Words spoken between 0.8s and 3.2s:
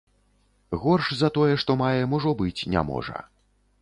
Горш за тое, што маем, ужо быць не можа.